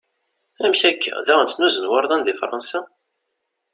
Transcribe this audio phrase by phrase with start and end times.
[0.63, 1.13] Amek akka?
[1.27, 2.79] Daɣen ttnuzun wurḍan di Fransa?